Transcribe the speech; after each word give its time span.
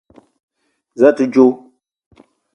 Za 1.01 1.07
a 1.11 1.15
te 1.17 1.23
djo? 1.31 1.45